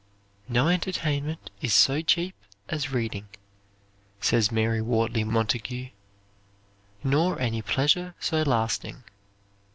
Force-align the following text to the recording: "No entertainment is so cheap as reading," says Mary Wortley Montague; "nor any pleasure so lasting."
"No 0.49 0.67
entertainment 0.67 1.51
is 1.61 1.75
so 1.75 2.01
cheap 2.01 2.33
as 2.67 2.91
reading," 2.91 3.27
says 4.19 4.51
Mary 4.51 4.81
Wortley 4.81 5.23
Montague; 5.23 5.89
"nor 7.03 7.39
any 7.39 7.61
pleasure 7.61 8.15
so 8.19 8.41
lasting." 8.41 9.03